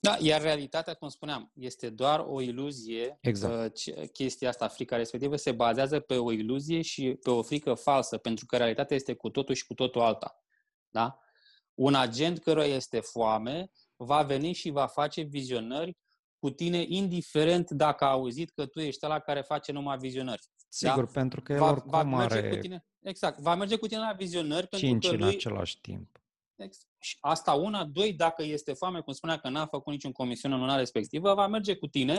[0.03, 3.17] Da, iar realitatea, cum spuneam, este doar o iluzie.
[3.21, 3.65] Exact.
[3.65, 7.73] Uh, ce- Chestia asta, frica respectivă, se bazează pe o iluzie și pe o frică
[7.73, 10.43] falsă, pentru că realitatea este cu totul și cu totul alta.
[10.89, 11.19] Da?
[11.73, 15.97] Un agent căruia este foame va veni și va face vizionări
[16.39, 20.41] cu tine, indiferent dacă a auzit că tu ești ăla care face numai vizionări.
[20.67, 23.87] Sigur, pentru că el Va, oricum va merge are cu tine, exact, va merge cu
[23.87, 26.22] tine la vizionări pentru cinci că în lui, același timp.
[26.55, 30.53] Ex- Și asta una, doi, dacă este foame, cum spunea că n-a făcut niciun comisiune
[30.55, 32.17] în luna respectivă, va merge cu tine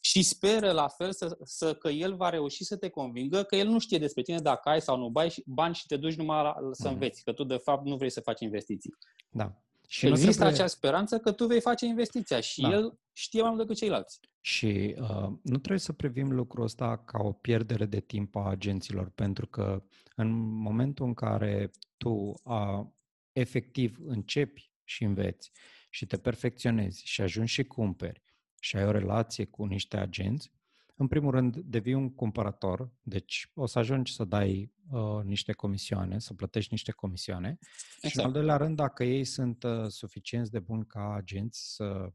[0.00, 3.68] și speră la fel să, să, că el va reuși să te convingă că el
[3.68, 6.42] nu știe despre tine dacă ai sau nu bai și, bani și te duci numai
[6.42, 6.92] la, să Mhm.
[6.92, 8.94] înveți, că tu de fapt nu vrei să faci investiții.
[9.30, 9.44] Da.
[9.86, 10.54] Și Și nu Există trebuie...
[10.54, 12.68] acea speranță că tu vei face investiția și Da.
[12.70, 14.20] el știe mai mult decât ceilalți.
[14.40, 15.08] Și uh,
[15.42, 19.82] nu trebuie să privim lucrul ăsta ca o pierdere de timp a agenților, pentru că
[20.16, 22.92] în momentul în care tu a,
[23.34, 25.50] efectiv începi și înveți
[25.90, 28.22] și te perfecționezi și ajungi și cumperi
[28.60, 30.52] și ai o relație cu niște agenți,
[30.96, 36.18] în primul rând devii un cumpărător, deci o să ajungi să dai uh, niște comisioane,
[36.18, 38.26] să plătești niște comisioane și în Exact.
[38.26, 42.12] al doilea rând, dacă ei sunt uh, suficienți de buni ca agenți să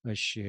[0.00, 0.40] își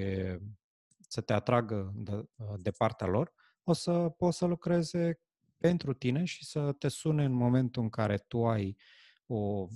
[1.08, 2.30] să te atragă de,
[2.60, 5.20] de partea lor, o să poți să lucreze
[5.58, 8.78] pentru tine și să te sune în momentul în care tu ai
[9.26, 9.68] o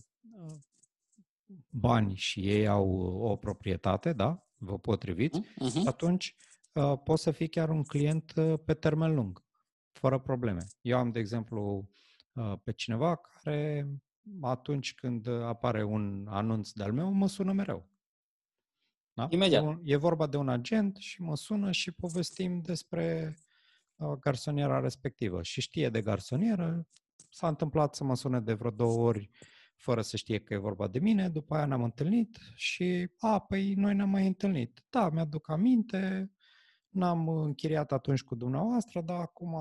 [1.69, 2.89] bani și ei au
[3.21, 4.43] o proprietate, da?
[4.57, 5.87] Vă potriviți, Mhm.
[5.87, 6.35] atunci
[6.73, 9.43] uh, poți să fii chiar un client uh, pe termen lung,
[9.91, 10.61] fără probleme.
[10.81, 11.89] Eu am, de exemplu,
[12.33, 13.87] uh, pe cineva care
[14.41, 17.91] atunci când apare un anunț de-al meu, mă sună mereu.
[19.13, 19.27] Da?
[19.29, 19.63] Imediat.
[19.63, 23.35] E, un- e vorba de un agent și mă sună și povestim despre
[23.95, 25.43] uh, garsoniera respectivă.
[25.43, 26.87] Și știe de garsonieră,
[27.29, 29.29] s-a întâmplat să mă sune de vreo două ori
[29.83, 33.73] fără să știe că e vorba de mine, după aia ne-am întâlnit și, a, păi
[33.73, 34.83] noi ne-am mai întâlnit.
[34.89, 36.31] Da, mi-aduc aminte,
[36.89, 39.55] n-am închiriat atunci cu dumneavoastră, dar acum,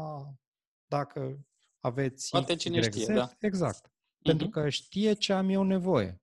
[0.87, 1.47] dacă
[1.81, 2.31] aveți...
[2.31, 3.31] Poate X, cine Y, știe, Z, da.
[3.39, 3.93] Exact.
[4.23, 4.55] Pentru Mhm.
[4.55, 6.23] că știe ce am eu nevoie.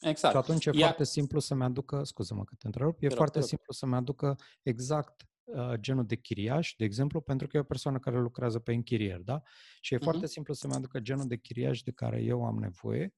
[0.00, 0.34] Exact.
[0.34, 3.32] Și atunci e Iar- foarte simplu să-mi aducă, scuză-mă că te întrerup, e rog, foarte
[3.32, 3.48] te rog.
[3.48, 5.28] simplu să-mi aducă exact uh,
[5.74, 9.42] genul de chiriaș, de exemplu, pentru că e o persoană care lucrează pe închirier, da?
[9.80, 10.04] Și e Mhm.
[10.04, 13.14] foarte simplu să-mi aducă genul de chiriaș de care eu am nevoie,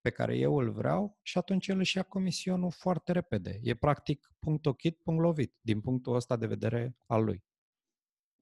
[0.00, 3.58] pe care eu îl vreau și atunci el își ia comisionul foarte repede.
[3.62, 7.44] E practic punct ochit, punct lovit, din punctul ăsta de vedere al lui.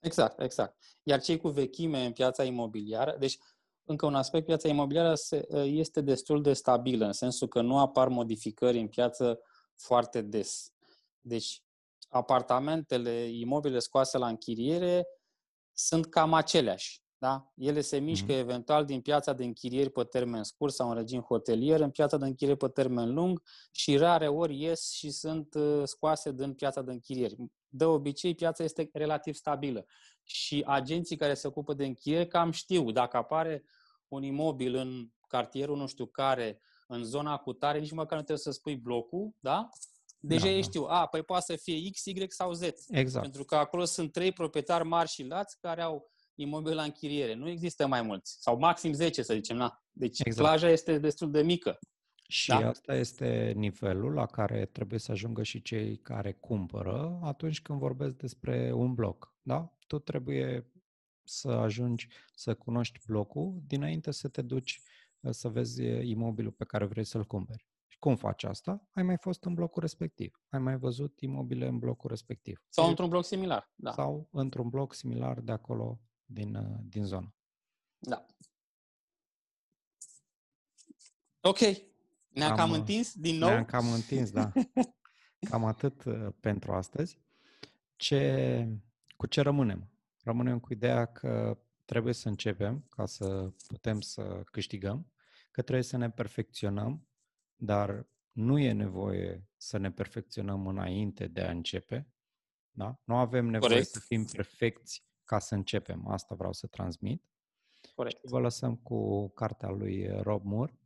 [0.00, 0.76] Exact, exact.
[1.02, 3.38] Iar cei cu vechime în piața imobiliară, deci
[3.84, 8.08] încă un aspect, piața imobiliară se, este destul de stabilă, în sensul că nu apar
[8.08, 9.40] modificări în piață
[9.76, 10.72] foarte des.
[11.20, 11.62] Deci
[12.12, 15.06] apartamentele, imobilele scoase la închiriere
[15.72, 17.02] sunt cam aceleași.
[17.18, 17.52] Da?
[17.56, 18.38] Ele se mișcă mm-hmm.
[18.38, 22.24] eventual din piața de închirieri pe termen scurt sau în regim hotelier în piața de
[22.24, 26.92] închirieri pe termen lung și rare ori ies și sunt uh, scoase din piața de
[26.92, 27.36] închirieri.
[27.68, 29.86] De obicei, piața este relativ stabilă
[30.22, 33.64] și agenții care se ocupă de închirieri cam știu dacă apare
[34.08, 38.38] un imobil în cartierul nu știu care, în zona cu tare, nici măcar nu trebuie
[38.38, 39.68] să spui blocul, da?
[40.24, 40.62] Deja da, ei da.
[40.62, 42.62] știu, a, păi poate să fie X, Y sau Z.
[42.88, 43.24] Exact.
[43.24, 47.34] Pentru că acolo sunt trei proprietari mari și lați care au imobil la închiriere.
[47.34, 48.36] Nu există mai mulți.
[48.40, 49.56] Sau maxim 10, să zicem.
[49.56, 49.82] Na.
[49.90, 50.48] Deci exact.
[50.48, 51.78] plaja este destul de mică.
[52.28, 52.68] Și da?
[52.68, 58.14] asta este nivelul la care trebuie să ajungă și cei care cumpără atunci când vorbesc
[58.14, 59.34] despre un bloc.
[59.42, 59.76] Da?
[59.86, 60.72] Tu trebuie
[61.24, 64.82] să ajungi să cunoști blocul dinainte să te duci
[65.30, 67.66] să vezi imobilul pe care vrei să-l cumperi.
[68.02, 68.88] Și cum faci asta?
[68.90, 70.42] Ai mai fost în blocul respectiv.
[70.48, 72.64] Ai mai văzut imobile în blocul respectiv.
[72.68, 73.72] Sau într-un bloc similar.
[73.74, 73.92] Da.
[73.92, 77.34] Sau într-un bloc similar de acolo din, uh, din zonă.
[77.98, 78.26] Da.
[81.40, 81.58] Ok.
[82.28, 83.48] Ne-am cam, cam uh, întins din nou?
[83.48, 84.52] Ne-am cam întins, da.
[85.50, 87.18] Cam atât uh, pentru astăzi.
[87.96, 88.68] Ce,
[89.16, 89.90] cu ce rămânem?
[90.22, 95.12] Rămânem cu ideea că trebuie să începem ca să putem să câștigăm,
[95.50, 97.06] că trebuie să ne perfecționăm,
[97.64, 102.08] dar nu e nevoie să ne perfecționăm înainte de a începe.
[102.70, 103.00] Da?
[103.04, 103.88] Nu avem nevoie Corect.
[103.88, 106.08] să fim perfecți ca să începem.
[106.08, 107.24] Asta vreau să transmit.
[107.94, 108.16] Corect.
[108.16, 110.78] Și vă lăsăm cu cartea lui Rob Moore,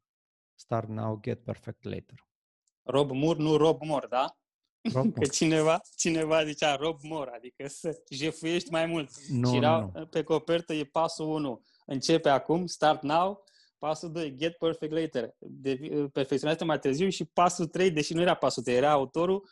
[0.55, 2.27] Start Now, Get Perfect Later.
[2.83, 4.39] Rob Moore, nu Rob Moore, da?
[4.93, 5.21] Rob Moore.
[5.21, 9.27] Că cineva, cineva zicea Rob Moore, adică să jefuiești mai mult.
[9.29, 10.07] Nu, și erau, nu, nu.
[10.07, 11.63] pe copertă e pasul 1.
[11.87, 13.45] Începe acum, start now,
[13.79, 15.35] pasul 2, get perfect later.
[15.39, 15.79] De,
[16.13, 19.49] perfecționează mai târziu și pasul 3, deși nu era pasul 3, era autorul,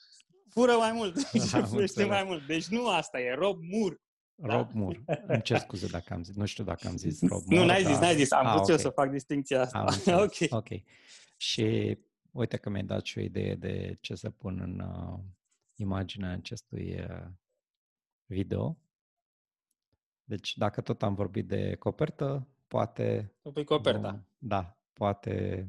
[0.51, 2.47] fură mai mult, jefuiește mai mult.
[2.47, 4.01] Deci nu asta e, Rob Moore.
[4.35, 4.57] Da?
[4.57, 5.05] Rob Moore.
[5.27, 6.35] Îmi cer scuze dacă am zis.
[6.35, 7.65] Nu știu dacă am zis Rob Moore.
[7.65, 7.93] Nu, n-ai dar...
[7.93, 8.33] zis, n-ai zis.
[8.33, 8.75] Am vrut okay.
[8.75, 9.87] eu să fac distinția asta.
[10.25, 10.35] ok.
[10.51, 10.69] Ok.
[11.37, 11.99] Și
[12.31, 15.19] uite că mi-ai dat și o idee de ce să pun în uh,
[15.75, 17.27] imaginea acestui uh,
[18.27, 18.79] video.
[20.25, 23.35] Deci dacă tot am vorbit de copertă, poate...
[23.53, 24.13] Păi coperta.
[24.13, 25.67] Uh, da, poate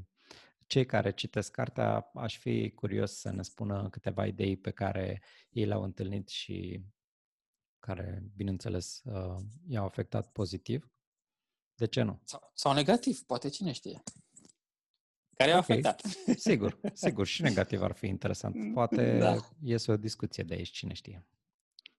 [0.68, 5.66] cei care citesc cartea, aș fi curios să ne spună câteva idei pe care ei
[5.66, 6.86] le-au întâlnit și
[7.80, 9.36] care, bineînțeles, uh,
[9.68, 10.92] i-au afectat pozitiv.
[11.76, 12.22] De ce nu?
[12.24, 14.04] Sau, sau negativ, poate cine știe.
[15.38, 15.78] Care i-a okay.
[15.78, 16.02] afectat.
[16.38, 17.26] Sigur, sigur.
[17.26, 18.56] Și negativ ar fi interesant.
[18.74, 19.36] Poate da.
[19.62, 21.28] iese o discuție de aici, cine știe.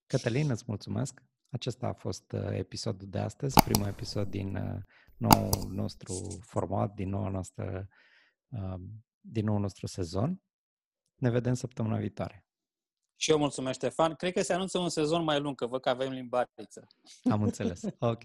[0.06, 1.22] Cătălin, îți mulțumesc.
[1.50, 4.82] Acesta a fost uh, episodul de astăzi, primul episod din uh,
[5.16, 7.88] nou nostru format, din noua noastră,
[9.20, 10.42] din nou nostru sezon.
[11.14, 12.46] Ne vedem săptămâna viitoare.
[13.16, 14.14] Și eu mulțumesc, Ștefan.
[14.14, 16.86] Cred că se anunță un sezon mai lung, că văd că avem limbariță.
[17.30, 17.82] Am înțeles.
[17.98, 18.22] Ok.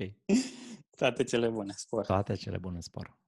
[0.98, 2.06] Toate cele bune, spor.
[2.06, 3.20] Toate cele bune, spor.